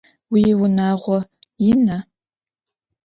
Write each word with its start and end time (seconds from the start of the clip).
Vuiunağo 0.31 1.17
yina? 1.65 1.97